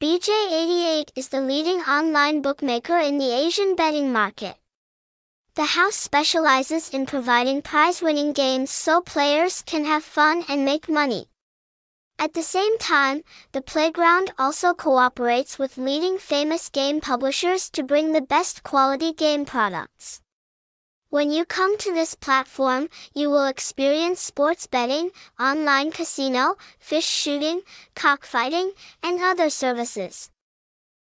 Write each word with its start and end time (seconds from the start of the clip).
BJ88 0.00 1.10
is 1.14 1.28
the 1.28 1.42
leading 1.42 1.80
online 1.80 2.40
bookmaker 2.40 2.96
in 2.96 3.18
the 3.18 3.34
Asian 3.34 3.74
betting 3.74 4.10
market. 4.10 4.54
The 5.56 5.76
house 5.76 5.94
specializes 5.94 6.88
in 6.88 7.04
providing 7.04 7.60
prize-winning 7.60 8.32
games 8.32 8.70
so 8.70 9.02
players 9.02 9.60
can 9.60 9.84
have 9.84 10.02
fun 10.02 10.46
and 10.48 10.64
make 10.64 10.88
money. 10.88 11.26
At 12.18 12.32
the 12.32 12.42
same 12.42 12.78
time, 12.78 13.24
the 13.52 13.60
playground 13.60 14.32
also 14.38 14.72
cooperates 14.72 15.58
with 15.58 15.76
leading 15.76 16.16
famous 16.16 16.70
game 16.70 17.02
publishers 17.02 17.68
to 17.68 17.82
bring 17.82 18.12
the 18.12 18.22
best 18.22 18.62
quality 18.62 19.12
game 19.12 19.44
products. 19.44 20.22
When 21.10 21.32
you 21.32 21.44
come 21.44 21.76
to 21.78 21.92
this 21.92 22.14
platform, 22.14 22.88
you 23.12 23.30
will 23.30 23.46
experience 23.46 24.20
sports 24.20 24.68
betting, 24.68 25.10
online 25.40 25.90
casino, 25.90 26.54
fish 26.78 27.04
shooting, 27.04 27.62
cockfighting, 27.96 28.74
and 29.02 29.20
other 29.20 29.50
services. 29.50 30.30